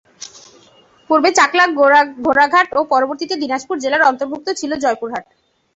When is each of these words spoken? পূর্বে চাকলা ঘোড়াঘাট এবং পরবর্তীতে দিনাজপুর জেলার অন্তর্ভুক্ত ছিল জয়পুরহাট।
পূর্বে 1.09 1.29
চাকলা 1.39 1.63
ঘোড়াঘাট 2.25 2.65
এবং 2.73 2.83
পরবর্তীতে 2.93 3.35
দিনাজপুর 3.35 3.75
জেলার 3.83 4.07
অন্তর্ভুক্ত 4.09 4.47
ছিল 4.59 4.71
জয়পুরহাট। 4.83 5.25